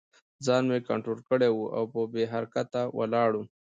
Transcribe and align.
ځان 0.45 0.63
مې 0.69 0.79
کنترول 0.87 1.19
کړی 1.29 1.49
و 1.53 1.57
او 1.77 1.83
بې 2.13 2.23
حرکته 2.33 2.81
ولاړ 2.97 3.29
وم 3.35 3.47